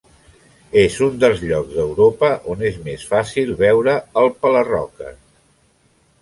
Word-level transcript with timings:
És 0.83 0.93
un 1.07 1.19
dels 1.23 1.43
llocs 1.49 1.75
d'Europa 1.79 2.29
on 2.55 2.63
és 2.71 2.79
més 2.87 3.05
fàcil 3.11 3.53
veure 3.61 3.95
el 4.23 4.33
pela-roques. 4.47 5.21